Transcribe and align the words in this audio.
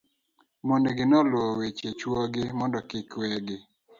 mondegi 0.67 1.03
noluwo 1.09 1.49
weche 1.59 1.89
chuo 1.99 2.21
gi 2.33 2.43
mondo 2.59 2.79
kik 2.89 3.09
we 3.19 3.27
gi 3.45 3.57